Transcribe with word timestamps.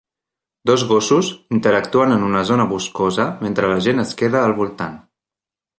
Dos 0.69 0.85
gossos 0.91 1.29
interactuen 1.57 2.15
en 2.17 2.25
una 2.31 2.41
zona 2.53 2.67
boscosa 2.73 3.29
mentre 3.47 3.73
la 3.75 3.79
gent 3.89 4.05
es 4.07 4.19
queda 4.23 4.45
al 4.49 4.57
voltant. 4.63 5.03